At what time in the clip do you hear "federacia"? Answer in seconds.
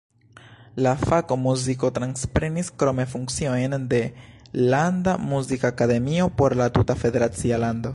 7.07-7.65